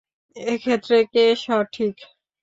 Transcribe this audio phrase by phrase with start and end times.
[0.35, 1.95] এক্ষেত্রে কে সঠিক?